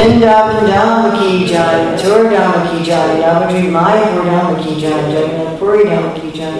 [0.00, 6.38] Ki jai, Mathura Dham ki jai, Navadri Mayapur Dham ki jai, Jagannath Puri Dham ki
[6.38, 6.54] jai,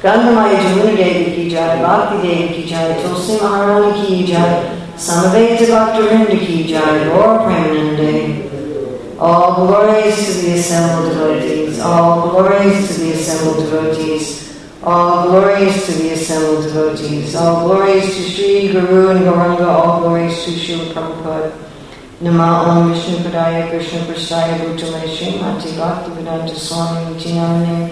[0.00, 6.02] Gandhamaya Jamuna Devi ki jai, Bhakti Devi ki jai, Tulsi Maharani ki jai, Samaveta Bhakta
[6.02, 9.18] Vrinda ki jai, Gaur Premanande.
[9.18, 15.92] All glories to the assembled devotees, all glories to the assembled devotees, all glories to
[15.92, 21.73] the assembled devotees, all glories to Sri Guru and Gauranga, all glories to Srila Prabhupada.
[22.20, 27.90] Nama Om Vishnu Padaya Krishna Prasthaya Bhutale Srimati Bhakti Vedanta Swami Tinamane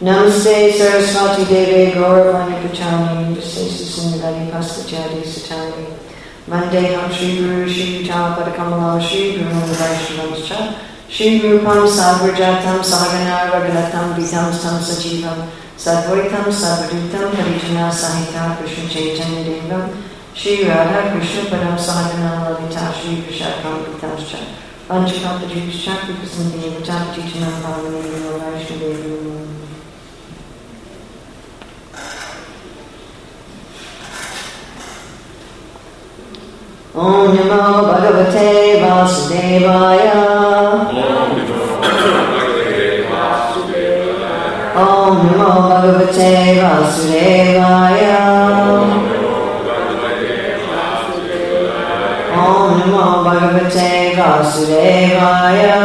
[0.00, 5.84] Namaste Saraswati Deve Gauravani Pachani Namaste Susindagani Paskachadi Satani
[6.48, 10.74] Vandeham Shri Guru Yutam Padakamala Shri Guru Vaishnavamscha
[11.10, 20.07] Shri Rupam Sagrajatam Sagana Raganatam Vitam Tam Sajivam Sadvaitam Sadvadutam Harijana Sahita Krishna Chaitanya Devam
[20.38, 24.38] Shivaya Krishna Padam Sadhana Lalita Shri Vishakamavitascha
[24.88, 28.00] Anchakata Jivishakti Pasandhi Vitakti Chanapavani
[28.38, 29.18] Vaishnadevi
[36.94, 40.18] Om Namo Bhagavate Vasudevaya.
[44.76, 45.67] Om Namo
[55.18, 55.82] Vasudevaya.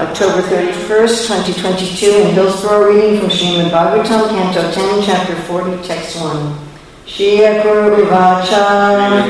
[0.00, 6.58] October 31st, 2022, in Hillsborough, reading from Srimad Bhagavatam, Canto 10, Chapter 40, Text 1.
[7.06, 9.26] Shri Akrura Uvacha.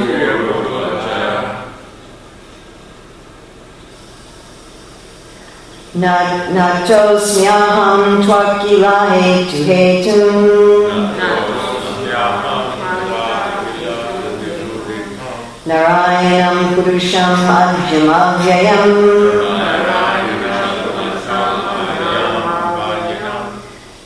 [6.55, 11.39] Natosmyaham twakila hetu hetum.
[15.70, 18.90] Narayanam Purusham Ajamavyayam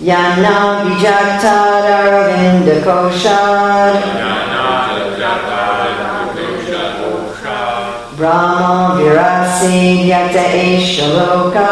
[0.04, 3.94] Yana Vijaktaravinda Koshad.
[8.18, 9.78] Brahma Virasi
[10.10, 11.68] Yata Eshaloka.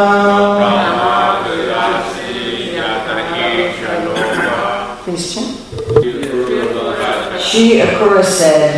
[5.05, 5.53] Please chant.
[7.39, 8.73] She Akrura said,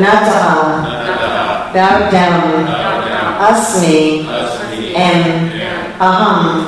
[0.00, 2.66] Nataha, bow down,
[3.38, 4.24] Asmi,
[4.94, 5.50] am,
[6.00, 6.66] Aham,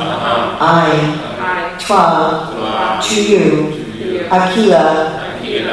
[0.61, 3.49] I, Twa, to you,
[4.29, 5.25] Akila,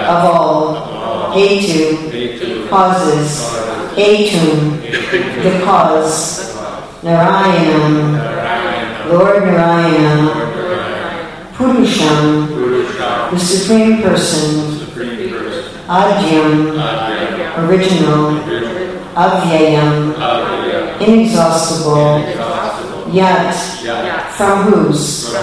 [0.08, 3.30] of all, Hetu, causes,
[3.96, 4.82] Hetum,
[5.44, 6.56] the cause,
[7.02, 8.00] Narayanam,
[9.10, 10.28] Lord Narayana,
[11.54, 14.80] Purusham, the Supreme Person,
[15.88, 17.11] Adyam,
[17.58, 18.32] original,
[19.16, 20.16] Avyayam,
[21.02, 22.20] inexhaustible,
[23.14, 23.54] yet,
[24.38, 25.34] from whose,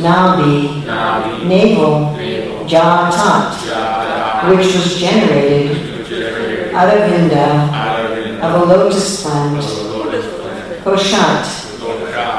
[0.00, 0.84] Nabi,
[1.44, 2.14] navel,
[2.66, 3.58] Jatat,
[4.50, 5.76] which was generated,
[6.72, 7.48] Aravinda,
[8.42, 9.64] of a lotus plant,
[10.84, 11.44] Koshat,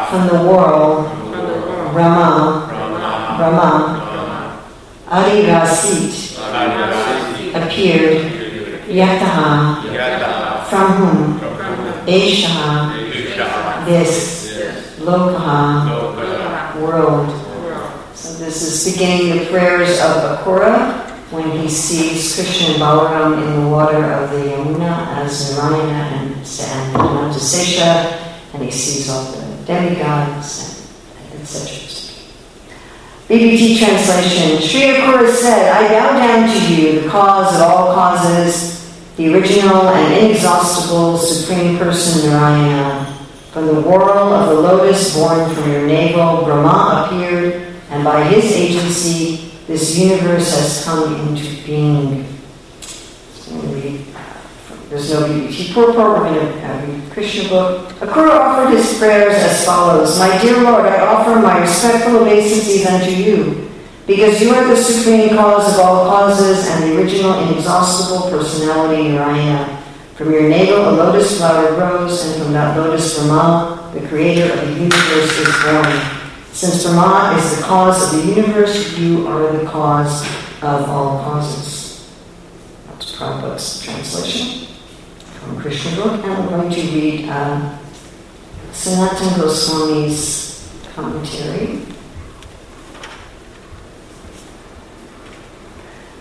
[0.09, 1.03] from the whorl,
[1.91, 2.65] Brahma,
[3.37, 3.75] Brahma,
[5.09, 6.37] Adirasit,
[7.55, 8.38] appeared,
[8.89, 11.39] Yataha, from whom,
[12.07, 14.39] Eshaha, this,
[14.99, 17.29] Lokaha, world.
[18.15, 23.63] So this is beginning the prayers of Akrura when he sees Krishna and Balaram in
[23.63, 29.65] the water of the Yamuna as Narayana and, and Anantasesha, and he sees all the
[29.65, 30.89] demigods,
[31.31, 31.89] and etc.
[33.29, 38.78] BBT translation Sri Akrura said, I bow down to you, the cause of all causes,
[39.19, 43.05] the original and inexhaustible Supreme Person Narayana.
[43.51, 48.49] From the whorl of the lotus born from your navel, Brahma appeared, and by his
[48.53, 52.23] agency, this universe has come into being.
[54.87, 55.97] There's no BBT purport.
[55.97, 57.91] We're going to read Krishna book.
[57.95, 63.11] Akrura offered his prayers as follows My dear Lord, I offer my respectful obeisances unto
[63.11, 63.68] you,
[64.09, 69.79] because you are the supreme cause of all causes and the original inexhaustible personality Narayana.
[70.15, 74.61] From your navel a lotus flower grows, and from that lotus Brahma, the creator of
[74.61, 76.01] the universe, is born.
[76.53, 80.25] Since Brahma is the cause of the universe, you are the cause
[80.63, 82.11] of all causes.
[82.87, 84.75] That's Prabhupada's translation
[85.39, 87.77] from Krishna book, and we're going to read uh,
[88.71, 91.85] Sanatana Goswami's commentary.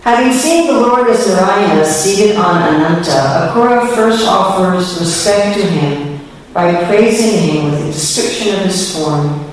[0.09, 6.19] Having seen the Lord as Narayana seated on Ananta, Akrura first offers respect to him
[6.51, 9.45] by praising him with a description of his form.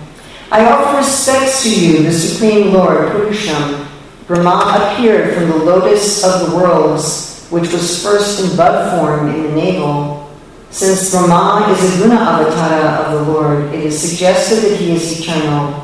[0.51, 3.87] I offer respects to you, the Supreme Lord, Purusham.
[4.27, 9.43] Brahma appeared from the lotus of the worlds, which was first in bud form in
[9.43, 10.35] the navel.
[10.71, 15.21] Since Brahma is a guna avatara of the Lord, it is suggested that he is
[15.21, 15.83] eternal.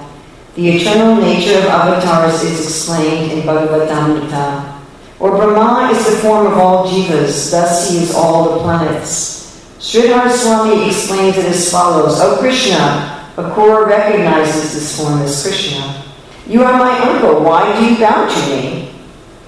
[0.55, 4.81] The eternal nature of avatars is explained in Bhagavatamrita.
[5.19, 9.65] Or Brahma is the form of all jivas, thus he is all the planets.
[9.79, 16.05] Sridhar Swami explains it as follows O Krishna, Akrura recognizes this form as Krishna.
[16.47, 18.95] You are my uncle, why do you bow to me?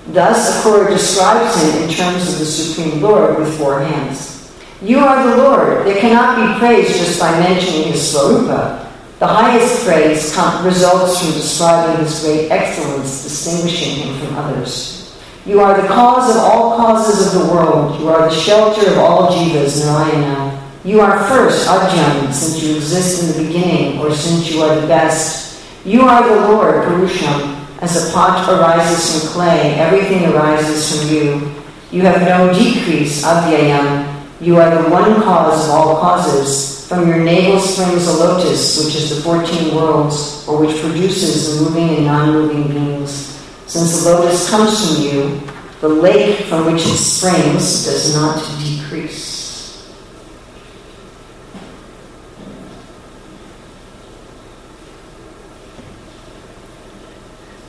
[0.07, 4.57] Thus, Akrura describes him in terms of the Supreme Lord with four hands.
[4.81, 5.87] You are the Lord.
[5.87, 8.84] There cannot be praised just by mentioning his Swarupa.
[9.21, 15.17] The highest praise results from describing his great excellence, distinguishing him from others.
[15.47, 18.01] You are the cause of all causes of the world.
[18.01, 20.61] You are the shelter of all jivas, Narayana.
[20.85, 24.87] You are first, Ajahn, since you exist in the beginning, or since you are the
[24.87, 25.63] best.
[25.85, 27.61] You are the Lord, Purusham.
[27.81, 31.53] As a pot arises from clay, everything arises from you.
[31.93, 34.25] You have no decrease, Avyayam.
[34.41, 36.74] You are the one cause of all causes.
[36.89, 41.65] From your navel springs a lotus, which is the 14 worlds, or which produces the
[41.65, 43.41] moving and non moving beings.
[43.67, 45.41] Since the lotus comes from you,
[45.81, 49.91] the lake from which it springs does not decrease.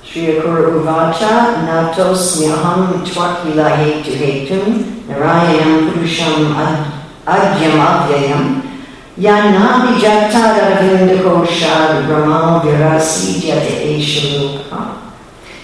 [0.03, 6.53] Shri Akrura Uvacha Natos Myaham Twakila Hetu Hetum Narayanam Purusham
[7.25, 8.64] Adyam Avyayam
[9.17, 10.77] Yana Vijatara
[11.23, 15.13] Koshad Brahma Virasidhyate Eshaluka.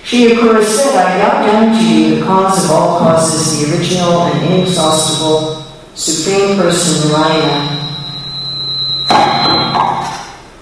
[0.06, 4.22] Sri Akrura said, I bow down to you, the cause of all causes, the original
[4.24, 5.66] and inexhaustible
[5.96, 7.78] Supreme Person Narayana.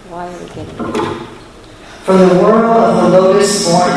[0.10, 0.76] Why are we getting
[2.04, 3.92] From the world of the lotus born.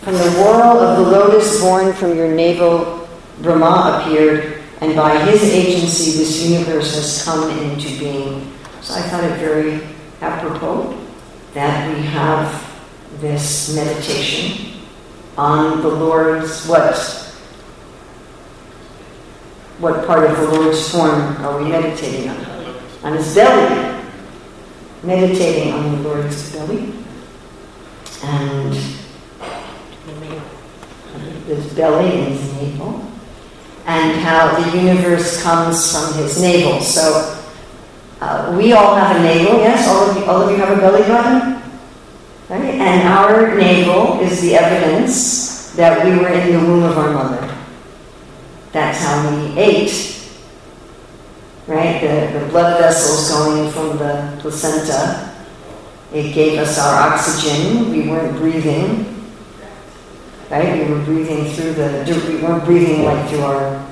[0.00, 3.06] From the world of the lotus born from your navel,
[3.42, 4.53] Brahma appeared
[4.84, 8.52] and by his agency, this universe has come into being.
[8.82, 9.80] So I thought it very
[10.20, 10.94] apropos
[11.54, 12.82] that we have
[13.18, 14.82] this meditation
[15.38, 16.94] on the Lord's what?
[19.78, 22.44] What part of the Lord's form are we meditating on?
[23.04, 24.02] On his belly.
[25.02, 26.92] Meditating on the Lord's belly.
[28.22, 28.74] And
[31.46, 33.13] his belly and his navel
[33.86, 36.80] and how the universe comes from his navel.
[36.80, 37.38] So
[38.20, 39.86] uh, we all have a navel, yes?
[39.88, 41.62] All of, you, all of you have a belly button?
[42.48, 42.74] Right?
[42.74, 47.54] And our navel is the evidence that we were in the womb of our mother.
[48.72, 50.30] That's how we ate.
[51.66, 52.00] Right?
[52.00, 55.32] The, the blood vessels going from the placenta.
[56.12, 57.90] It gave us our oxygen.
[57.90, 59.13] We weren't breathing
[60.50, 60.78] right?
[60.78, 63.86] We were breathing through the, we weren't breathing like through our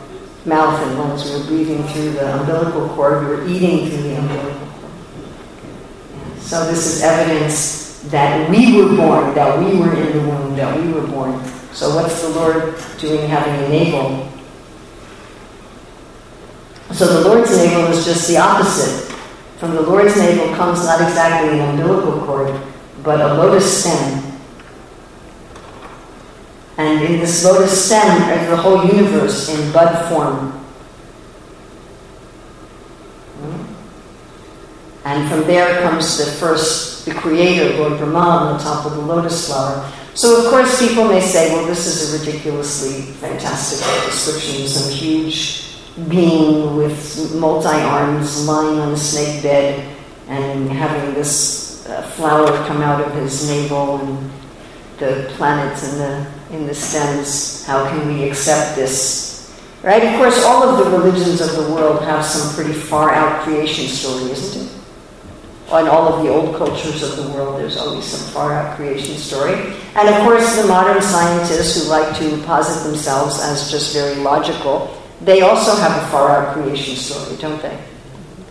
[0.45, 4.17] mouth and lungs, we were breathing through the umbilical cord, we were eating through the
[4.17, 6.41] umbilical cord.
[6.41, 10.77] So this is evidence that we were born, that we were in the womb, that
[10.79, 11.43] we were born.
[11.73, 14.29] So what's the Lord doing having a navel?
[16.93, 19.11] So the Lord's navel is just the opposite.
[19.57, 22.61] From the Lord's navel comes not exactly an umbilical cord,
[23.03, 24.22] but a lotus stem
[26.79, 30.59] and in this lotus stem is the whole universe in bud form.
[35.05, 39.01] And from there comes the first, the creator, Lord Brahma, on the top of the
[39.01, 39.93] lotus flower.
[40.15, 44.93] So, of course, people may say, well, this is a ridiculously fantastic description, of some
[44.93, 45.73] huge
[46.09, 49.97] being with multi arms lying on a snake bed
[50.29, 54.31] and having this uh, flower come out of his navel and
[54.99, 59.51] the planets and the in the sense, How can we accept this?
[59.83, 60.05] Right?
[60.05, 63.89] Of course, all of the religions of the world have some pretty far out creation
[63.89, 64.73] story, isn't it?
[65.73, 69.17] In all of the old cultures of the world, there's always some far out creation
[69.17, 69.55] story.
[69.97, 74.95] And of course, the modern scientists who like to posit themselves as just very logical,
[75.23, 77.77] they also have a far out creation story, don't they?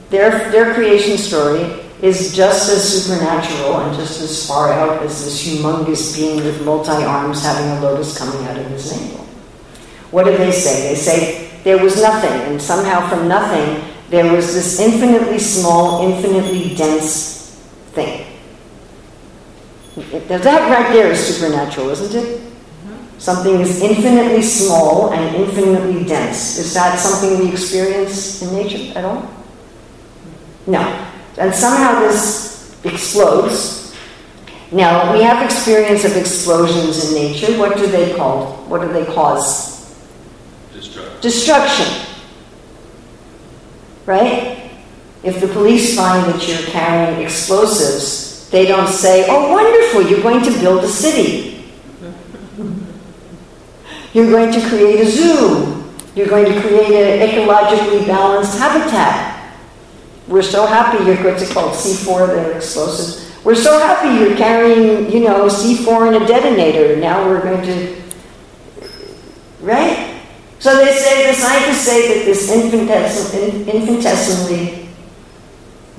[0.10, 5.48] Their, their creation story is just as supernatural and just as far out as this
[5.48, 9.26] humongous being with multi arms having a lotus coming out of his navel.
[10.10, 10.90] What do they say?
[10.90, 16.76] They say there was nothing, and somehow from nothing there was this infinitely small, infinitely
[16.76, 17.56] dense
[17.94, 18.26] thing.
[20.28, 22.40] That right there is supernatural, isn't it?
[22.40, 23.20] Mm-hmm.
[23.20, 26.58] Something is infinitely small and infinitely dense.
[26.58, 29.22] Is that something we experience in nature at all?
[29.22, 30.72] Mm-hmm.
[30.72, 31.11] No.
[31.42, 33.98] And somehow this explodes.
[34.72, 37.58] Now, we have experience of explosions in nature.
[37.58, 38.58] What do they call?
[38.68, 40.00] What do they cause?
[40.72, 41.20] Destruction.
[41.20, 42.08] Destruction.
[44.06, 44.70] Right?
[45.24, 50.44] If the police find that you're carrying explosives, they don't say, oh, wonderful, you're going
[50.44, 51.66] to build a city.
[54.14, 55.90] You're going to create a zoo.
[56.16, 59.31] You're going to create an ecologically balanced habitat.
[60.28, 63.30] We're so happy you're what's it called C4, they're explosives.
[63.44, 66.96] We're so happy you're carrying, you know, C4 and a detonator.
[66.98, 68.02] Now we're going to,
[69.62, 70.22] right?
[70.60, 74.88] So they say, the scientists say that this infinitesimally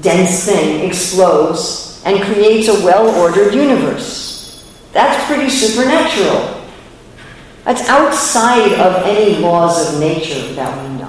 [0.01, 4.65] dense thing explodes and creates a well-ordered universe.
[4.93, 6.61] That's pretty supernatural.
[7.65, 11.02] That's outside of any laws of nature that we know.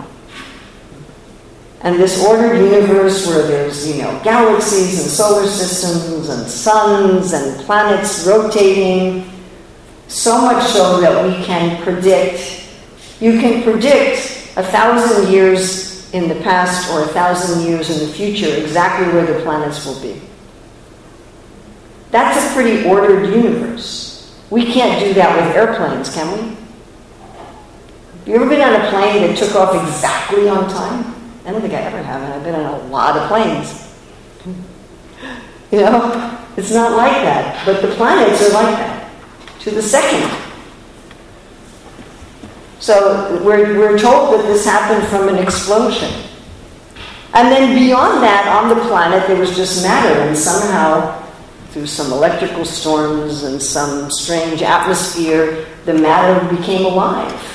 [1.83, 7.59] And this ordered universe where there's, you know, galaxies and solar systems and suns and
[7.65, 9.29] planets rotating,
[10.07, 12.69] so much so that we can predict,
[13.19, 18.13] you can predict a thousand years in the past or a thousand years in the
[18.13, 20.21] future exactly where the planets will be.
[22.11, 24.39] That's a pretty ordered universe.
[24.49, 26.55] We can't do that with airplanes, can we?
[28.25, 31.12] You ever been on a plane that took off exactly on time?
[31.45, 33.79] I don't think I ever have, and I've been on a lot of planes.
[35.71, 39.11] You know, it's not like that, but the planets are like that
[39.61, 40.29] to the second.
[42.79, 46.11] So we're, we're told that this happened from an explosion.
[47.33, 51.23] And then beyond that, on the planet, there was just matter, and somehow
[51.71, 57.49] through some electrical storms and some strange atmosphere, the matter became alive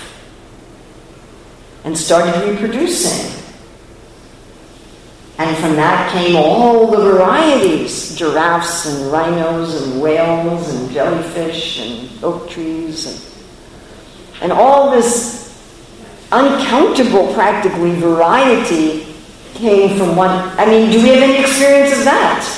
[1.84, 3.47] and started reproducing.
[5.38, 12.24] And from that came all the varieties giraffes and rhinos and whales and jellyfish and
[12.24, 15.38] oak trees and, and all this
[16.32, 19.14] uncountable, practically, variety
[19.54, 20.30] came from one.
[20.58, 22.54] I mean, do we have any experience of that?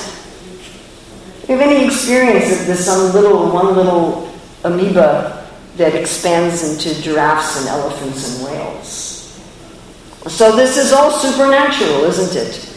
[1.45, 4.33] Do you have any experience of this little one little
[4.63, 5.47] amoeba
[5.77, 9.39] that expands into giraffes and elephants and whales?
[10.27, 12.70] So this is all supernatural, isn't it?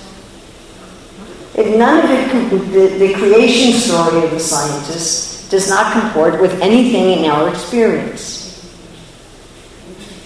[1.57, 6.61] If none of it, the, the creation story of the scientists does not comport with
[6.61, 8.43] anything in our experience.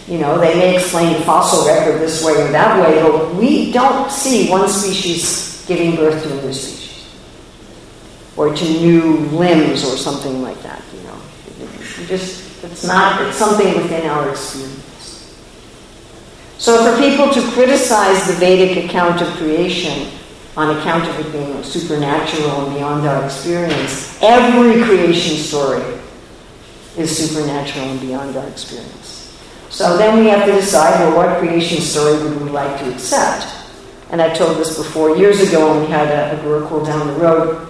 [0.09, 3.71] You know, they may explain the fossil record this way or that way, but we
[3.73, 7.15] don't see one species giving birth to another species
[8.35, 11.21] or to new limbs or something like that, you know.
[12.07, 15.37] just, it's not, it's something within our experience.
[16.57, 20.18] So for people to criticize the Vedic account of creation
[20.59, 25.81] on account of it being supernatural and beyond our experience, every creation story
[26.97, 29.39] is supernatural and beyond our experience.
[29.71, 33.47] So then we have to decide, well, what creation story would we like to accept?
[34.11, 35.17] And I told this before.
[35.17, 37.69] Years ago, when we had a, a Gurukul down the road,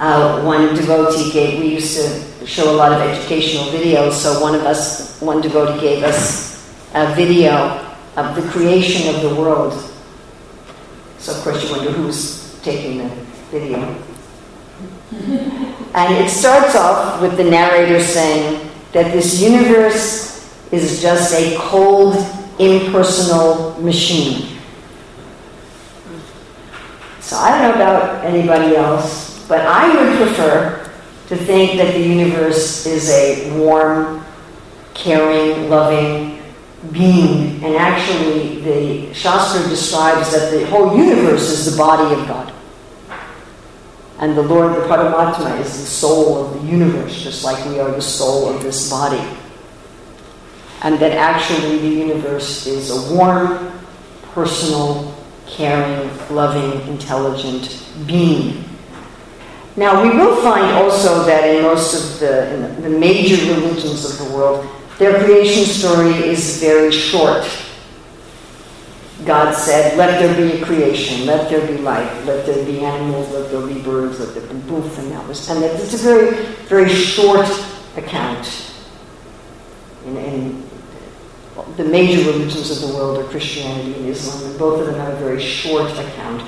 [0.00, 4.56] uh, one devotee gave, we used to show a lot of educational videos, so one
[4.56, 9.92] of us, one devotee gave us a video of the creation of the world.
[11.26, 13.08] So, of course, you wonder who's taking the
[13.50, 13.78] video.
[15.92, 22.14] and it starts off with the narrator saying that this universe is just a cold,
[22.60, 24.56] impersonal machine.
[27.18, 30.88] So I don't know about anybody else, but I would prefer
[31.26, 34.24] to think that the universe is a warm,
[34.94, 36.35] caring, loving
[36.92, 37.62] being.
[37.64, 42.52] And actually, the Shastra describes that the whole universe is the body of God.
[44.18, 47.90] And the Lord, the Paramatma, is the soul of the universe, just like we are
[47.90, 49.22] the soul of this body.
[50.82, 53.72] And that actually the universe is a warm,
[54.32, 55.14] personal,
[55.46, 58.66] caring, loving, intelligent being
[59.78, 64.34] now, we will find also that in most of the, the major religions of the
[64.34, 64.66] world,
[64.98, 67.44] their creation story is very short.
[69.24, 73.30] God said, let there be a creation, let there be life, let there be animals,
[73.32, 76.44] let there be birds, let there be boof, and that was, and it's a very,
[76.66, 77.46] very short
[77.96, 78.72] account.
[80.06, 80.70] In, in
[81.76, 85.14] the major religions of the world are Christianity and Islam, and both of them have
[85.14, 86.42] a very short account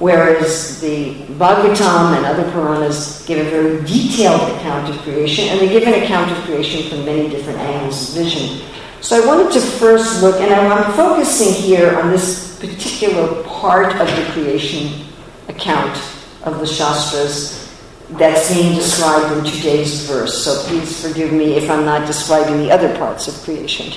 [0.00, 5.68] Whereas the Bhagavatam and other Puranas give a very detailed account of creation, and they
[5.68, 8.60] give an account of creation from many different angles of vision.
[9.00, 14.08] So I wanted to first look, and I'm focusing here on this particular part of
[14.08, 15.06] the creation
[15.48, 15.96] account
[16.42, 17.72] of the Shastras
[18.10, 20.44] that's being described in today's verse.
[20.44, 23.92] So please forgive me if I'm not describing the other parts of creation,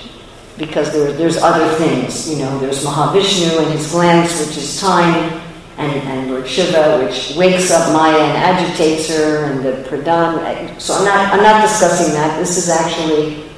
[0.58, 2.30] because there, there's other things.
[2.30, 5.42] You know, there's Mahavishnu and his glance, which is time,
[5.78, 10.80] and, and Lord Shiva, which wakes up Maya and agitates her, and the Pradhan.
[10.82, 12.40] So I'm not, I'm not discussing that.
[12.40, 13.50] This is actually,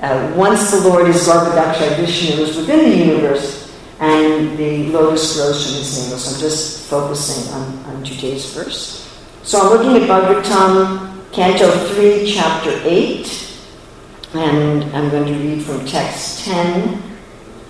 [0.00, 5.66] uh, once the Lord is Garbhodaksha Vishnu is within the universe, and the lotus grows
[5.66, 6.18] from his navel.
[6.18, 9.04] So I'm just focusing on, on today's verse.
[9.42, 13.48] So I'm looking at Bhagavatam, Canto 3, Chapter 8,
[14.34, 17.02] and I'm going to read from text 10.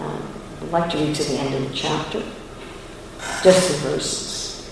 [0.00, 0.18] Uh,
[0.62, 2.22] I'd like to read to the end of the chapter,
[3.42, 4.70] just the verses.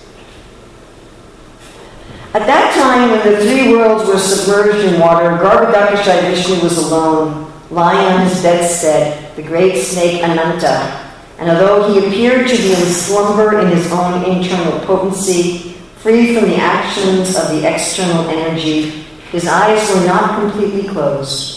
[2.34, 7.50] At that time, when the three worlds were submerged in water, Garbhodakashayi Vishnu was alone,
[7.70, 11.06] lying on his bedstead, the great snake Ananta
[11.38, 16.48] and although he appeared to be in slumber in his own internal potency, free from
[16.48, 18.90] the actions of the external energy,
[19.32, 21.55] his eyes were not completely closed.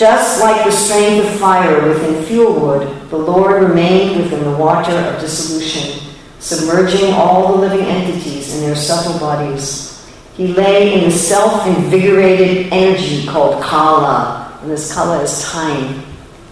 [0.00, 4.92] Just like the strength of fire within fuel wood, the Lord remained within the water
[4.92, 6.02] of dissolution,
[6.38, 10.10] submerging all the living entities in their subtle bodies.
[10.38, 16.02] He lay in the self invigorated energy called Kala, and this Kala is time,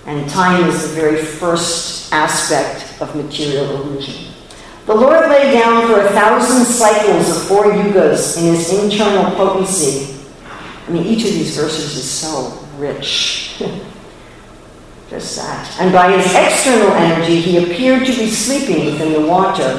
[0.04, 4.30] and time is the very first aspect of material illusion.
[4.84, 10.16] The Lord lay down for a thousand cycles of four yugas in his internal potency.
[10.86, 13.62] I mean, each of these verses is so rich.
[15.10, 15.80] Just that.
[15.80, 19.78] And by his external energy, he appeared to be sleeping within the water.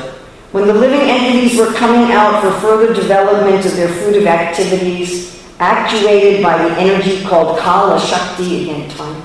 [0.51, 6.41] When the living entities were coming out for further development of their fruitive activities, actuated
[6.41, 9.22] by the energy called Kala Shakti, again, time,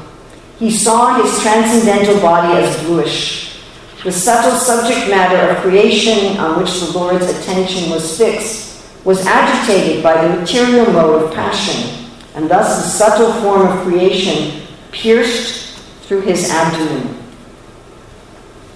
[0.59, 3.62] he saw his transcendental body as bluish.
[4.05, 10.03] The subtle subject matter of creation on which the Lord's attention was fixed was agitated
[10.03, 12.04] by the material mode of passion,
[12.35, 17.16] and thus the subtle form of creation pierced through his abdomen.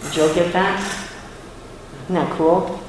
[0.03, 1.09] Did you all get that?
[2.05, 2.81] Isn't that cool?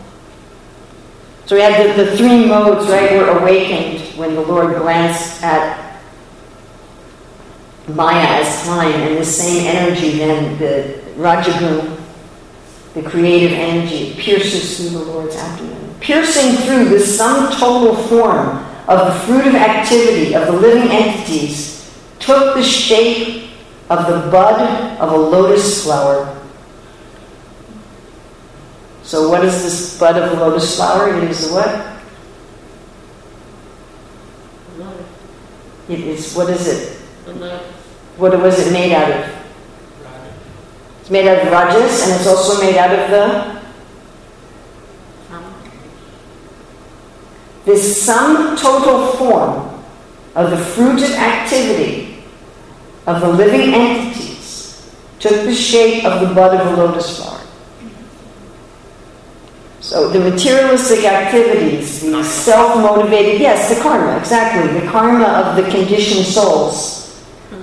[1.46, 6.00] So we had the, the three modes, right, were awakened when the Lord glanced at
[7.88, 12.00] Maya as time, and the same energy then, the Rajagun,
[12.94, 19.06] the creative energy, pierces through the Lord's abdomen, piercing through the sum total form of
[19.06, 23.52] the fruitive activity of the living entities, took the shape
[23.88, 26.36] of the bud of a lotus flower.
[29.04, 31.16] So, what is this bud of a lotus flower?
[31.16, 31.86] It is what?
[35.88, 36.98] It is, what is it?
[38.18, 39.36] What was it made out of?
[41.02, 43.59] It's made out of rajas and it's also made out of the
[47.70, 49.84] this sum total form
[50.34, 52.24] of the fruitive activity
[53.06, 57.40] of the living entities took the shape of the bud of a lotus flower.
[59.82, 66.26] So the materialistic activities, the self-motivated, yes, the karma, exactly, the karma of the conditioned
[66.26, 67.00] souls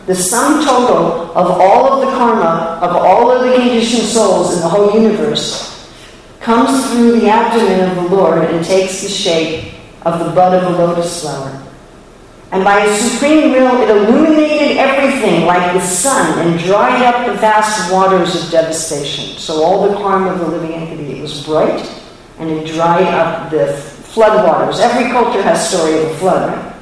[0.07, 4.61] the sum total of all of the karma of all of the conditioned souls in
[4.61, 5.90] the whole universe
[6.40, 9.76] comes through the abdomen of the Lord and takes the shape
[10.07, 11.62] of the bud of a lotus flower.
[12.53, 17.35] And by his supreme will, it illuminated everything like the sun and dried up the
[17.35, 19.37] vast waters of devastation.
[19.37, 21.85] So all the karma of the living entity, it was bright
[22.38, 24.79] and it dried up the flood waters.
[24.79, 26.77] Every culture has story of a flood, right?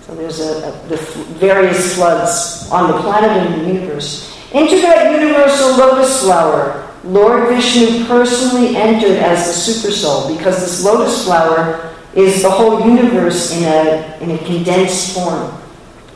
[0.00, 0.96] So there's a, a, the
[1.38, 4.36] various floods on the planet and the universe.
[4.52, 11.24] Into that universal lotus flower, Lord Vishnu personally entered as the supersoul because this lotus
[11.24, 15.50] flower is the whole universe in a, in a condensed form,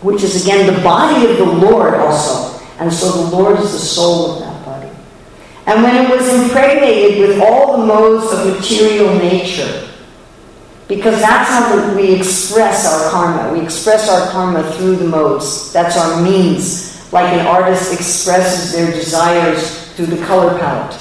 [0.02, 2.61] which is again the body of the Lord also.
[2.78, 4.90] And so the Lord is the soul of that body.
[5.66, 9.88] And when it was impregnated with all the modes of material nature,
[10.88, 13.52] because that's how we express our karma.
[13.52, 15.72] We express our karma through the modes.
[15.72, 17.12] That's our means.
[17.12, 21.00] Like an artist expresses their desires through the color palette.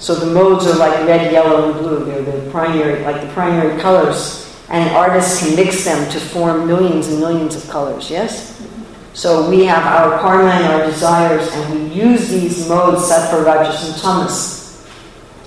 [0.00, 2.04] So the modes are like red, yellow, and blue.
[2.06, 4.46] They're the primary, like the primary colors.
[4.70, 8.66] And artists can mix them to form millions and millions of colors, yes?
[9.12, 13.44] So we have our karma and our desires, and we use these modes, set sattva,
[13.44, 14.86] rajas, and tamas,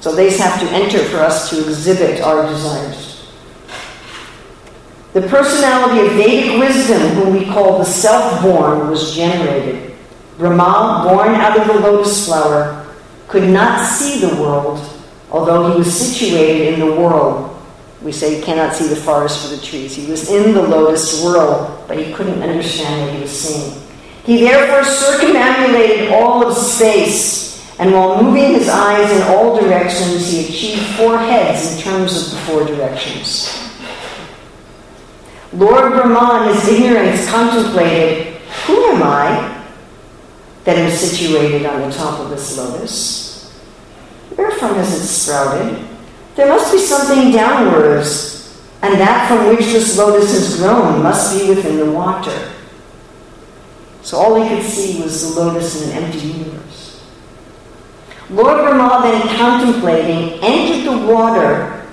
[0.02, 3.32] So they have to enter for us to exhibit our desires.
[5.14, 9.96] The personality of Vedic wisdom, whom we call the self born, was generated.
[10.38, 12.83] Brahma, born out of the lotus flower,
[13.34, 14.80] could not see the world,
[15.32, 17.60] although he was situated in the world.
[18.04, 19.96] We say you cannot see the forest for the trees.
[19.96, 23.82] He was in the lotus world, but he couldn't understand what he was seeing.
[24.24, 30.46] He therefore circumambulated all of space, and while moving his eyes in all directions, he
[30.46, 33.50] achieved four heads in terms of the four directions.
[35.54, 38.36] Lord Brahma, in his ignorance, contemplated,
[38.68, 39.53] Who am I
[40.64, 43.54] that am situated on the top of this lotus?
[44.38, 45.88] Wherefrom has it sprouted?
[46.36, 51.50] There must be something downwards, and that from which this lotus has grown must be
[51.50, 52.52] within the water.
[54.02, 57.04] So all he could see was the lotus in an empty universe.
[58.30, 61.86] Lord Brahma, then contemplating, entered the water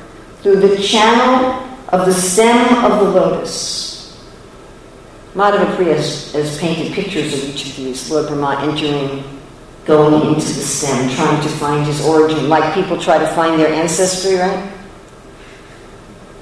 [0.43, 3.90] through the channel of the stem of the lotus.
[5.35, 8.11] Madhava Priya has, has painted pictures of each of these.
[8.11, 9.23] Lord Brahma entering,
[9.85, 13.73] going into the stem, trying to find his origin, like people try to find their
[13.73, 14.73] ancestry, right?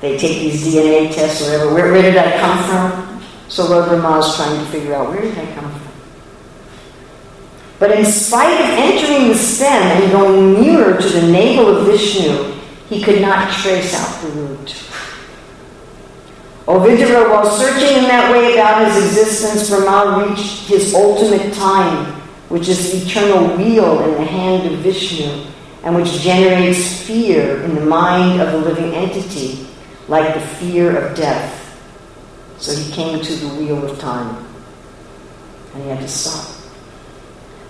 [0.01, 1.75] They take these DNA tests, or whatever.
[1.75, 3.23] Where, where did I come from?
[3.49, 5.89] So Lord Brahma is trying to figure out where did I come from?
[7.79, 12.55] But in spite of entering the stem and going nearer to the navel of Vishnu,
[12.89, 14.88] he could not trace out the root.
[16.69, 22.13] O Vidura, while searching in that way about his existence, Brahma reached his ultimate time,
[22.51, 25.47] which is the eternal wheel in the hand of Vishnu,
[25.83, 29.67] and which generates fear in the mind of the living entity,
[30.09, 31.55] like the fear of death.
[32.59, 34.45] So he came to the wheel of time
[35.73, 36.55] and he had to stop.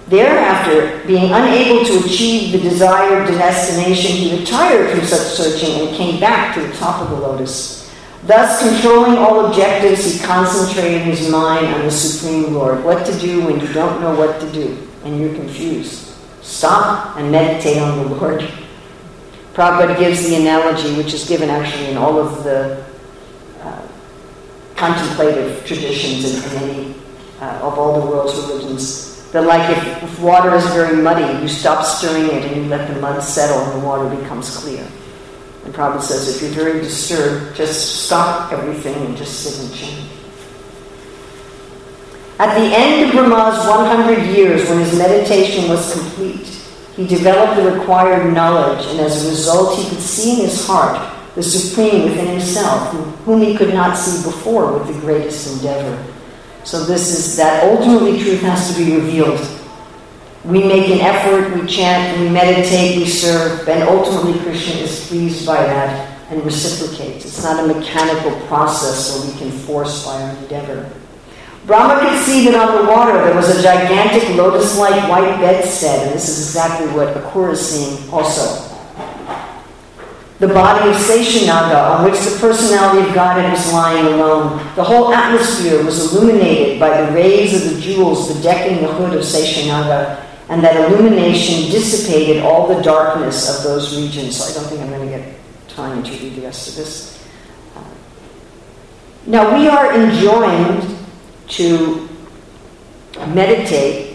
[0.09, 6.19] Thereafter, being unable to achieve the desired destination, he retired from such searching and came
[6.19, 7.78] back to the top of the lotus.
[8.25, 12.85] Thus, controlling all objectives, he concentrated his mind on the Supreme Lord.
[12.85, 16.15] What to do when you don't know what to do and you're confused.
[16.43, 18.41] Stop and meditate on the Lord.
[19.55, 22.85] Prabhupada gives the analogy, which is given actually in all of the
[24.79, 26.95] contemplative traditions in, in any
[27.41, 29.29] uh, of all the world's religions.
[29.33, 32.89] That like if, if water is very muddy, you stop stirring it and you let
[32.89, 34.87] the mud settle and the water becomes clear.
[35.69, 40.11] And Prabhupada says if you're very disturbed, just stop everything and just sit and chant.
[42.39, 46.47] At the end of Brahma's 100 years, when his meditation was complete,
[46.97, 51.15] he developed the required knowledge, and as a result, he could see in his heart
[51.35, 52.91] the supreme within himself,
[53.27, 56.03] whom he could not see before with the greatest endeavor.
[56.65, 59.39] So this is that ultimately truth has to be revealed.
[60.49, 65.45] We make an effort, we chant, we meditate, we serve, and ultimately Krishna is pleased
[65.47, 67.27] by that and reciprocates.
[67.27, 70.91] It's not a mechanical process where we can force by our endeavor.
[71.67, 76.15] Brahma could see that on the water there was a gigantic lotus-like white bedstead, and
[76.15, 78.65] this is exactly what Akrura is seeing also
[80.39, 84.59] the body of Seshanaga, on which the personality of Godhead was lying alone.
[84.77, 89.23] The whole atmosphere was illuminated by the rays of the jewels bedecking the hood of
[89.23, 94.37] Seshanaga, and that illumination dissipated all the darkness of those regions.
[94.37, 95.35] So I don't think I'm going to get
[95.69, 97.27] time to read the rest of this.
[97.77, 97.85] Uh,
[99.27, 100.97] now we are enjoined
[101.49, 102.09] to
[103.29, 104.09] meditate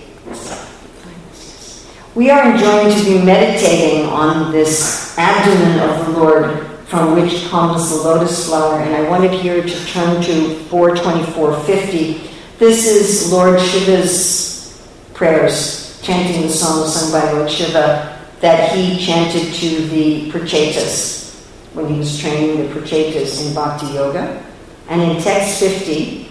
[2.15, 7.89] we are enjoined to be meditating on this abdomen of the Lord from which comes
[7.89, 8.80] the lotus flower.
[8.80, 10.32] And I wanted here to turn to
[10.69, 12.30] 424.50.
[12.60, 14.80] This is Lord Shiva's
[15.15, 21.88] prayers, chanting the song sung by Lord Shiva that he chanted to the Prachetas when
[21.88, 24.44] he was training the Prachetas in Bhakti Yoga.
[24.89, 26.30] And in text 50,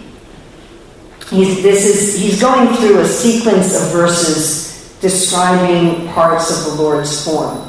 [1.31, 7.25] he's, this is, he's going through a sequence of verses describing parts of the Lord's
[7.25, 7.67] form.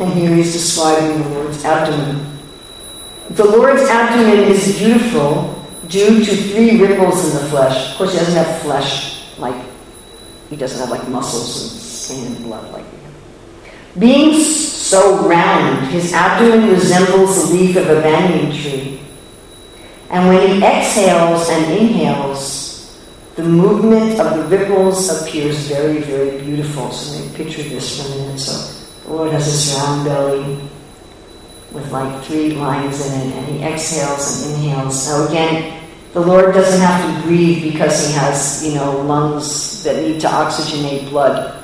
[0.00, 2.36] And here he's describing the Lord's abdomen.
[3.30, 7.92] The Lord's abdomen is beautiful due to three ripples in the flesh.
[7.92, 9.71] Of course, he doesn't have flesh like,
[10.52, 13.98] he doesn't have like muscles and skin and blood like have.
[13.98, 19.00] Being so round, his abdomen resembles the leaf of a banyan tree.
[20.10, 23.02] And when he exhales and inhales,
[23.34, 26.90] the movement of the ripples appears very, very beautiful.
[26.90, 28.38] So maybe picture this for a minute.
[28.38, 30.68] So the Lord has this round belly
[31.72, 35.08] with like three lines in it, and he exhales and inhales.
[35.08, 35.81] Now again,
[36.12, 40.26] the Lord doesn't have to breathe because he has, you know, lungs that need to
[40.26, 41.62] oxygenate blood.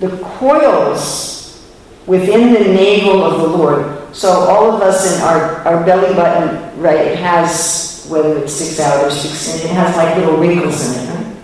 [0.00, 1.70] the coils
[2.06, 4.14] within the navel of the Lord.
[4.16, 8.80] So all of us in our, our belly button, right, it has, whether it sticks
[8.80, 11.36] out or in, it has like little wrinkles in it, right?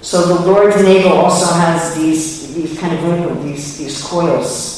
[0.00, 4.77] So the Lord's navel also has these, these kind of wrinkles, these, these coils.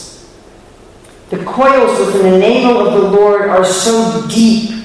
[1.31, 4.85] The coils within the navel of the Lord are so deep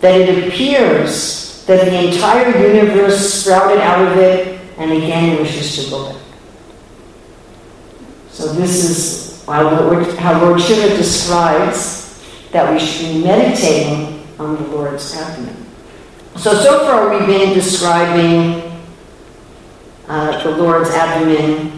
[0.00, 5.90] that it appears that the entire universe sprouted out of it and again wishes to
[5.90, 6.22] go back.
[8.30, 9.62] So this is how
[10.42, 15.66] Lord, Shiva describes that we should be meditating on the Lord's abdomen.
[16.36, 18.78] So, so far we've been describing
[20.08, 21.75] uh, the Lord's abdomen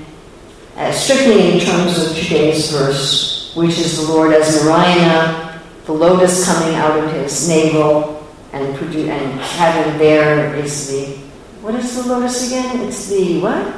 [0.79, 6.47] uh, strictly in terms of today's verse, which is the Lord as Narayana, the lotus
[6.47, 11.17] coming out of his navel, and, produ- and heaven there is the,
[11.61, 12.87] what is the lotus again?
[12.87, 13.75] It's the what?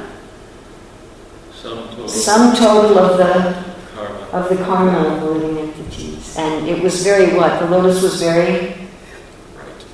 [1.53, 2.07] Sum total.
[2.07, 4.19] Sum total of the karma.
[4.31, 6.37] of the karma of the living entities.
[6.37, 7.59] And it was very what?
[7.59, 8.75] The lotus was very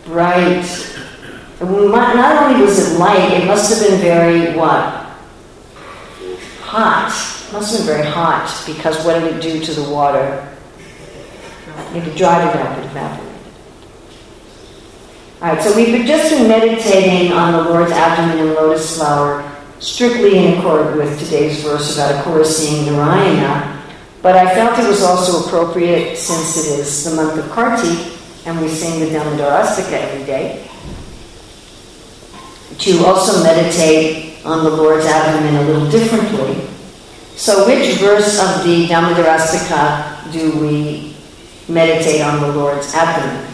[0.05, 0.65] bright.
[1.59, 5.06] And Not only was it light, it must have been very what?
[6.77, 7.09] Hot.
[7.53, 10.55] Must have been very hot because what did it do to the water?
[11.95, 13.33] It dried it up, it evaporated.
[15.41, 20.37] All right, so we've just been meditating on the Lord's abdomen and lotus flower, strictly
[20.37, 23.83] in accord with today's verse about Akrura seeing Narayana.
[24.21, 28.61] But I felt it was also appropriate since it is the month of Kartik and
[28.61, 30.69] we sing the Damodarashtaka every day
[32.77, 36.65] to also meditate on the Lord's abdomen a little differently.
[37.35, 41.15] So, which verse of the Damodarashtaka do we
[41.67, 43.45] meditate on the Lord's abdomen?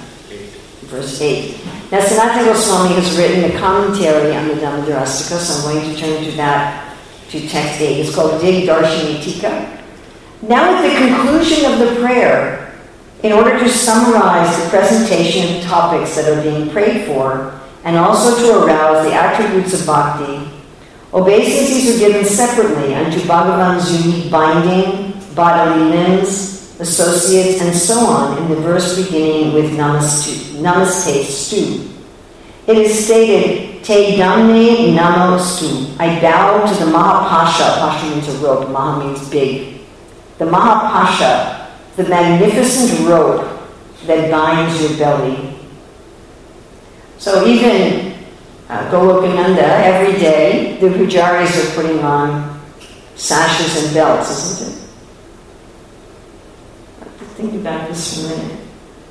[0.84, 1.66] Verse 8.
[1.92, 6.24] Now, Sanatana Goswami has written a commentary on the Damodarashtaka, so I'm going to turn
[6.24, 6.96] to that,
[7.30, 8.00] to text 8.
[8.00, 9.84] It's called Dig Darshani Tika.
[10.44, 12.76] Now, at the conclusion of the prayer,
[13.24, 18.38] in order to summarize the presentation of topics that are being prayed for, and also
[18.38, 20.54] to arouse the attributes of bhakti,
[21.14, 28.50] obeisances are given separately unto Bhagavan's unique binding, bodily limbs, associates, and so on in
[28.50, 31.90] the verse beginning with namaste, stu.
[32.66, 36.00] It is stated, Te damne namostu.
[36.00, 37.80] I bow to the Mahapasha.
[37.80, 38.70] Pasha means a rope.
[38.70, 39.82] Maha means big.
[40.38, 43.60] The Mahapasha, the magnificent rope
[44.06, 45.60] that binds your belly.
[47.18, 48.13] So even
[48.74, 52.60] uh, Golokananda, every day, the pujaris are putting on
[53.16, 54.80] sashes and belts, isn't it?
[57.36, 58.60] Think about this for a minute.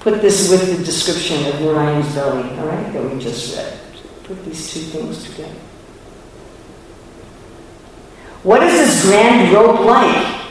[0.01, 3.79] Put this with the description of Narayan's belly, all right, that we just read.
[4.25, 5.55] Put these two things together.
[8.43, 10.45] What is this grand rope like?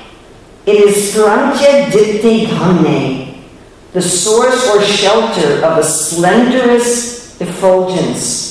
[0.66, 3.44] It is Sprantya Dipte Dhane,
[3.92, 8.51] the source or shelter of a slenderous effulgence.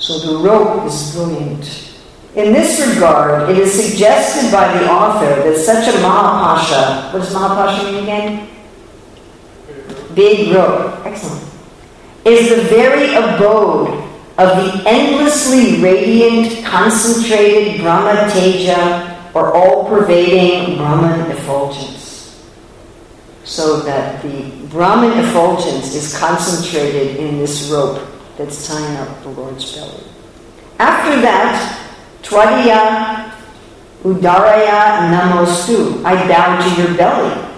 [0.00, 1.92] So the rope is brilliant.
[2.34, 7.34] In this regard, it is suggested by the author that such a Mahapasha, what does
[7.34, 8.48] Mahapasha mean again?
[10.14, 11.04] Big rope.
[11.04, 11.46] Excellent.
[12.24, 13.90] Is the very abode
[14.38, 22.48] of the endlessly radiant, concentrated Brahma Teja or all pervading Brahman effulgence.
[23.44, 28.09] So that the Brahman effulgence is concentrated in this rope
[28.40, 30.02] that's tying up the Lord's belly.
[30.78, 33.36] After that, Twadaya
[34.02, 37.48] Udaraya Namostu, I bow to your belly.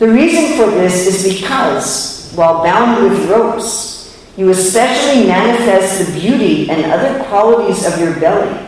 [0.00, 6.68] The reason for this is because, while bound with ropes, you especially manifest the beauty
[6.68, 8.58] and other qualities of your belly,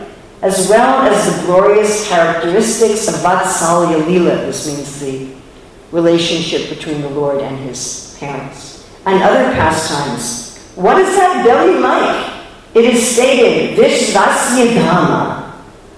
[0.41, 4.37] as well as the glorious characteristics of Vatsalya Lila.
[4.37, 5.35] This means the
[5.91, 10.44] relationship between the Lord and his parents, and other pastimes.
[10.75, 12.33] What is that belly like?
[12.73, 15.53] It is stated, Vishvasya Dhamma.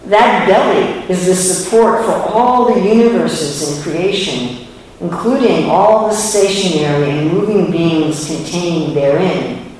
[0.05, 4.67] That belly is the support for all the universes in creation,
[5.01, 9.75] including all the stationary and moving beings contained therein.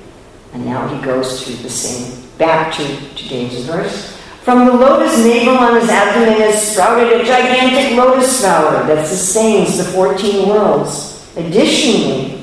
[0.53, 4.17] And now he goes to the same, back to today's verse.
[4.41, 9.77] From the lotus navel on his abdomen has sprouted a gigantic lotus flower that sustains
[9.77, 11.29] the 14 worlds.
[11.36, 12.37] Additionally,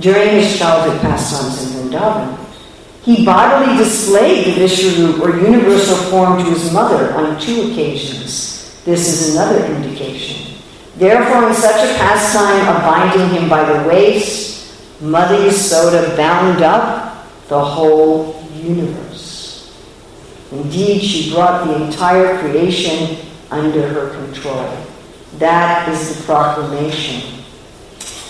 [0.00, 2.38] during his childhood pastimes in Vrindavan,
[3.02, 8.82] he bodily displayed the Vishwarup or universal form to his mother on two occasions.
[8.84, 10.54] This is another indication.
[10.96, 17.26] Therefore, in such a pastime of binding him by the waist, Mother Yasoda bound up
[17.48, 19.72] the whole universe.
[20.50, 23.18] Indeed, she brought the entire creation
[23.50, 24.76] under her control.
[25.38, 27.37] That is the proclamation.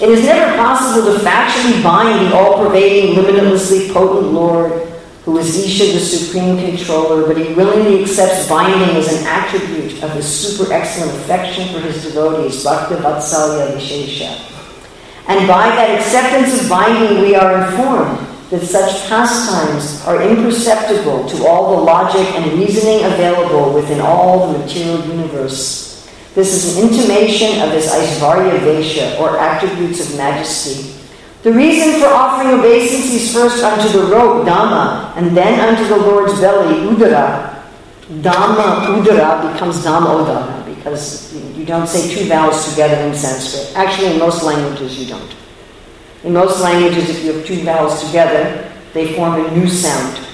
[0.00, 4.88] It is never possible to factually bind the all pervading, limitlessly potent Lord
[5.28, 10.10] who is Isha, the supreme controller, but he willingly accepts binding as an attribute of
[10.12, 14.40] his super excellent affection for his devotees, Bhakta Vatsalya Vishesha.
[15.26, 21.46] And by that acceptance of binding, we are informed that such pastimes are imperceptible to
[21.46, 25.87] all the logic and reasoning available within all the material universe.
[26.38, 30.94] This is an intimation of his Aishvarya Vesha, or attributes of majesty,
[31.42, 36.40] the reason for offering obeisances first unto the rope, Dhamma, and then unto the Lord's
[36.40, 37.60] belly, Udara,
[38.22, 43.76] Dhamma Udara becomes Damodara because you don't say two vowels together in Sanskrit.
[43.76, 45.34] Actually, in most languages, you don't.
[46.22, 50.24] In most languages, if you have two vowels together, they form a new sound,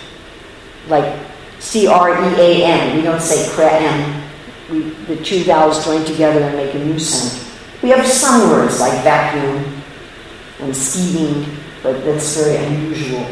[0.88, 1.18] like
[1.60, 2.94] C R E A N.
[2.94, 4.23] We don't say cran.
[4.74, 7.46] We, the two vowels join together and make a new sound.
[7.80, 9.82] We have some words like vacuum
[10.58, 11.46] and scheming,
[11.80, 13.24] but that's very unusual.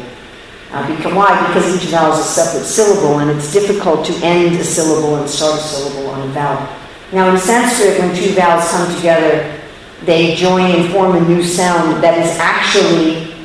[0.71, 1.47] Uh, because, why?
[1.47, 5.29] Because each vowel is a separate syllable, and it's difficult to end a syllable and
[5.29, 6.65] start a syllable on a vowel.
[7.11, 9.59] Now, in Sanskrit, when two vowels come together,
[10.05, 13.35] they join and form a new sound that is actually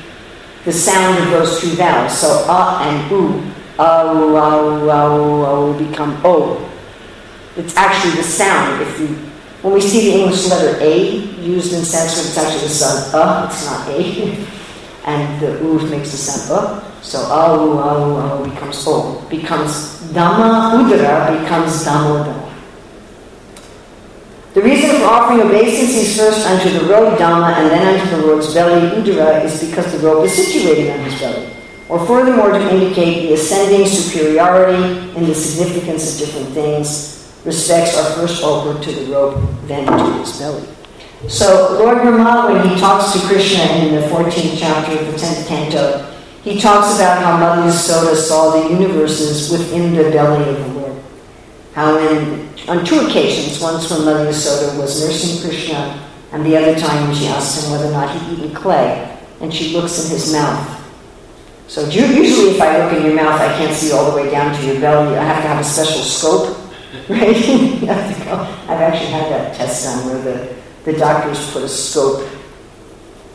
[0.65, 2.17] the sound of those two vowels.
[2.17, 6.65] So, a and u, o, o, o, o become o.
[7.59, 8.81] It's actually the sound.
[8.83, 9.09] If you
[9.63, 13.51] when we see the English letter A used in Sanskrit, it's actually the sound uh,
[13.51, 14.47] it's not A.
[15.05, 17.03] and the U makes the sound uh.
[17.03, 19.27] So au, au, au becomes O.
[19.29, 22.49] Becomes Dhamma Udara becomes Dhamma
[24.55, 28.55] The reason for offering obeisances first unto the robe Dhamma and then unto the Lord's
[28.55, 31.51] belly Udara is because the robe is situated on his belly.
[31.89, 38.11] Or furthermore to indicate the ascending superiority in the significance of different things respects are
[38.15, 40.67] first offered to the rope, then to his belly.
[41.27, 45.47] So Lord Brahma, when he talks to Krishna in the 14th chapter of the 10th
[45.49, 50.81] canto, he talks about how Mother Yasoda saw the universes within the belly of the
[50.81, 51.03] Lord.
[51.75, 56.79] How in, on two occasions, once when Mother Yasoda was nursing Krishna, and the other
[56.79, 60.33] time she asked him whether or not he'd eaten clay, and she looks in his
[60.33, 60.77] mouth.
[61.67, 64.55] So usually if I look in your mouth, I can't see all the way down
[64.55, 65.17] to your belly.
[65.19, 66.68] I have to have a special scope
[67.11, 67.35] right?
[68.69, 72.29] I've actually had that test done where the, the doctors put a scope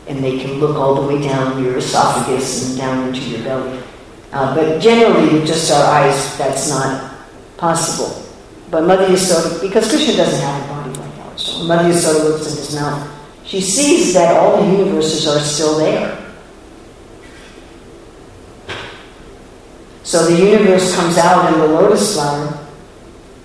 [0.06, 3.82] and they can look all the way down your esophagus and down into your belly.
[4.32, 7.14] Uh, but generally, with just our eyes, that's not
[7.56, 8.24] possible.
[8.70, 12.52] But Mother Yasoda, because Krishna doesn't have a body like ours, so Mother Yasoda looks
[12.52, 13.10] in his mouth.
[13.44, 16.20] She sees that all the universes are still there.
[20.04, 22.63] So the universe comes out in the lotus flower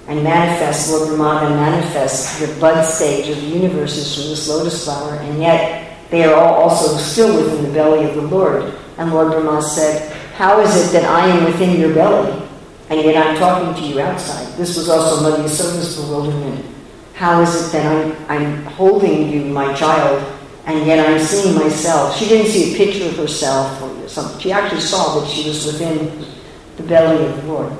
[0.09, 5.13] and manifests, Lord Brahmana manifests the bud stage of the universes from this lotus flower,
[5.13, 8.73] and yet they are all also still within the belly of the Lord.
[8.97, 12.41] And Lord Brahma said, How is it that I am within your belly,
[12.89, 14.51] and yet I'm talking to you outside?
[14.57, 16.65] This was also Mother Yasoda's bewilderment.
[17.13, 20.23] How is it that I'm, I'm holding you, my child,
[20.65, 22.17] and yet I'm seeing myself?
[22.17, 24.41] She didn't see a picture of herself or something.
[24.41, 26.25] She actually saw that she was within
[26.77, 27.71] the belly of the Lord.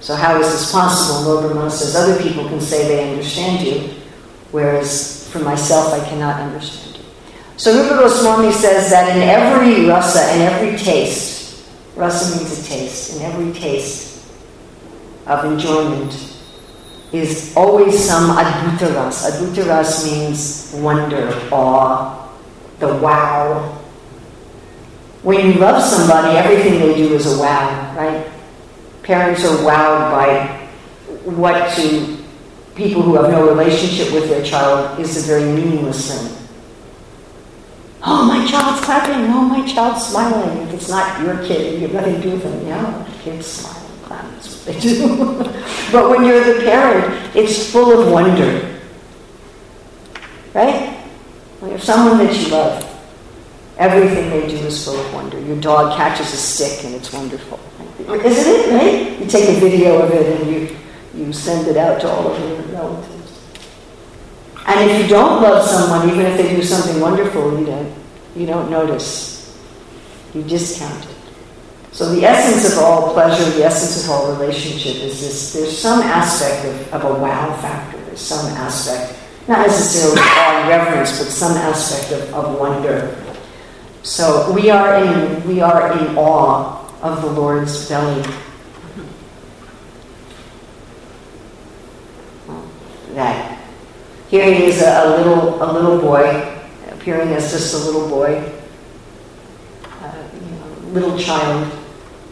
[0.00, 1.30] So how is this possible?
[1.30, 3.94] Lord Brahma says other people can say they understand you,
[4.52, 7.04] whereas for myself I cannot understand you.
[7.56, 13.16] So Rupa Goswami says that in every rasa, in every taste, rasa means a taste,
[13.16, 14.30] in every taste
[15.26, 16.36] of enjoyment
[17.12, 19.28] is always some adbhuta ras.
[19.28, 22.28] Adbhuta ras means wonder, awe,
[22.78, 23.76] the wow.
[25.22, 28.30] When you love somebody, everything they do is a wow, right?
[29.08, 30.68] Parents are wowed by
[31.24, 32.18] what to
[32.74, 36.46] people who have no relationship with their child is a very meaningless thing.
[38.04, 39.24] Oh, my child's clapping.
[39.32, 40.58] Oh, my child's smiling.
[40.58, 42.66] If it's not your kid, you have nothing to do with them.
[42.66, 44.30] Yeah, kids smile and clap.
[44.32, 45.16] That's what they do.
[45.90, 48.78] but when you're the parent, it's full of wonder.
[50.52, 50.98] Right?
[51.60, 52.84] When you have someone that you love,
[53.78, 55.40] everything they do is full of wonder.
[55.40, 57.58] Your dog catches a stick and it's wonderful.
[57.98, 59.20] Isn't it, right?
[59.20, 60.76] You take a video of it and you,
[61.14, 63.48] you send it out to all of your relatives.
[64.66, 67.94] And if you don't love someone, even if they do something wonderful, you don't,
[68.36, 69.58] you don't notice.
[70.34, 71.16] You discount it.
[71.90, 76.00] So the essence of all pleasure, the essence of all relationship is this, there's some
[76.00, 77.98] aspect of, of a wow factor.
[78.04, 79.18] There's some aspect,
[79.48, 83.16] not necessarily awe and reverence, but some aspect of, of wonder.
[84.02, 88.22] So we are in we are in awe of the Lord's belly.
[93.14, 93.58] That
[94.28, 96.26] here he is a, little a little boy
[96.90, 98.52] appearing as just a little boy,
[100.00, 101.72] uh, you know, little child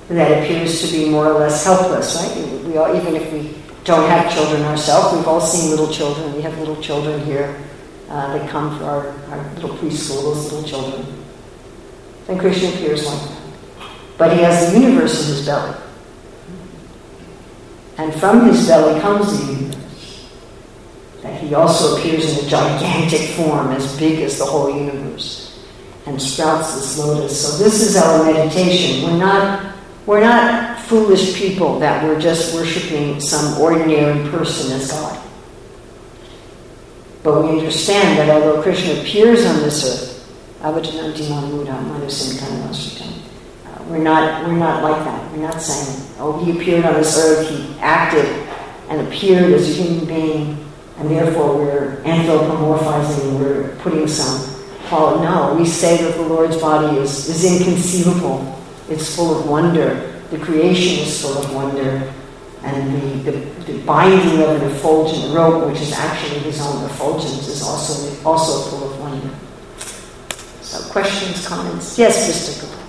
[0.08, 2.16] that appears to be more or less helpless.
[2.16, 2.64] Right?
[2.64, 6.34] We all, even if we don't have children ourselves, we've all seen little children.
[6.34, 7.56] We have little children here.
[8.08, 11.24] Uh, that come for our, our little preschools, little children.
[12.28, 13.35] And Krishna appears like that.
[14.18, 15.76] But he has the universe in his belly.
[17.98, 20.30] And from his belly comes the universe.
[21.22, 25.64] That he also appears in a gigantic form, as big as the whole universe,
[26.06, 27.40] and sprouts this lotus.
[27.40, 29.04] So this is our meditation.
[29.04, 29.74] We're not,
[30.06, 35.22] we're not foolish people that we're just worshiping some ordinary person as God.
[37.22, 40.16] But we understand that although Krishna appears on this earth,
[43.88, 45.32] we're not, we're not like that.
[45.32, 48.26] We're not saying, oh, he appeared on this earth, he acted
[48.88, 50.66] and appeared as a human being,
[50.98, 54.56] and therefore we're anthropomorphizing, we're putting some
[54.86, 55.24] quality.
[55.24, 58.60] No, we say that the Lord's body is, is inconceivable.
[58.88, 60.12] It's full of wonder.
[60.30, 62.12] The creation is full of wonder.
[62.62, 63.38] And the, the,
[63.72, 68.70] the binding of an effulgent rope, which is actually his own effulgence, is also, also
[68.70, 69.30] full of wonder.
[70.62, 71.96] So questions, comments?
[71.96, 72.64] Yes, Mr.
[72.64, 72.85] Um,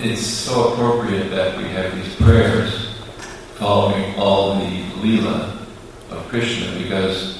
[0.00, 2.94] it's so appropriate that we have these prayers
[3.56, 5.58] following all the Leela
[6.10, 7.38] of Krishna because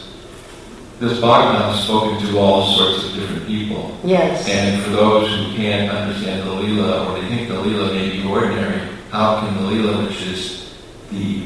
[0.99, 3.97] this Bhagavatam is spoken to all sorts of different people.
[4.03, 4.49] Yes.
[4.49, 8.27] And for those who can't understand the Leela or they think the Leela may be
[8.27, 10.75] ordinary, how can the Leela, which is
[11.11, 11.45] the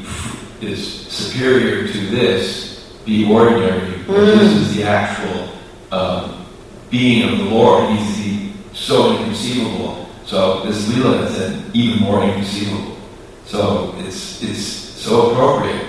[0.65, 3.91] is superior to this, be ordinary?
[4.05, 4.07] Mm.
[4.07, 5.49] This is the actual
[5.91, 6.45] um,
[6.89, 7.89] being of the Lord.
[7.91, 10.02] He's the, so inconceivable.
[10.25, 12.97] So this Leela is then even more inconceivable.
[13.45, 15.85] So it's it's so appropriate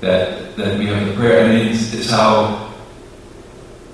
[0.00, 1.44] that that we have the prayer.
[1.44, 2.72] I mean, it's, it's how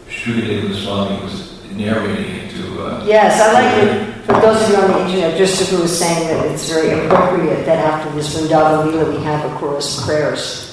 [0.09, 2.83] Sukadeva Goswami was narrating it to.
[2.83, 4.25] Uh, yes, I like it.
[4.27, 7.65] For those of you on the internet, just who was saying that it's very appropriate
[7.65, 10.69] that after this Vrindavan Leela we have a chorus of prayers.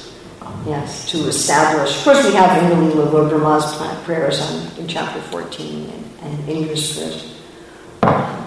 [0.66, 1.96] Yes, to establish.
[1.98, 6.20] Of course, we have in the Leela Lord Brahma's prayers on, in chapter 14 and,
[6.22, 7.35] and Indra's.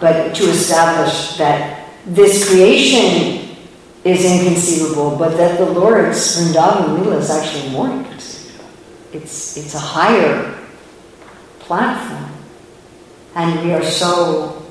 [0.01, 3.57] But to establish that this creation
[4.05, 8.65] is inconceivable, but that the Lord's Vrindavan Leela is actually more inconceivable.
[9.13, 10.59] It's, it's a higher
[11.61, 12.33] platform.
[13.35, 14.63] And we are so,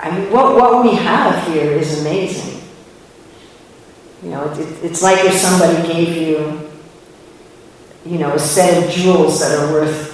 [0.00, 2.62] I mean, what, what we have here is amazing.
[4.22, 6.68] You know, it, it, it's like if somebody gave you
[8.08, 10.07] you know, a set of jewels that are worth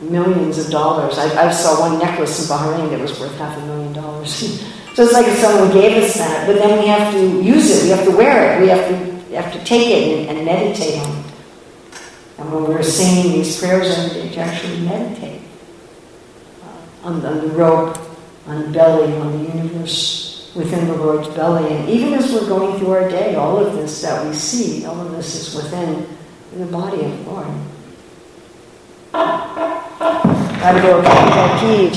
[0.00, 1.18] millions of dollars.
[1.18, 4.32] I, I saw one necklace in Bahrain that was worth half a million dollars.
[4.94, 7.84] so it's like if someone gave us that, but then we have to use it,
[7.84, 10.98] we have to wear it, we have to, have to take it and, and meditate
[10.98, 11.26] on it.
[12.38, 15.42] And when we're singing these prayers every day, to actually meditate
[16.62, 17.98] uh, on, on the rope,
[18.46, 21.72] on belly, on the universe within the Lord's belly.
[21.72, 25.00] And even as we're going through our day, all of this that we see, all
[25.00, 26.06] of this is within
[26.56, 27.46] the body of the Lord.
[30.62, 31.90] 还有，还有 P。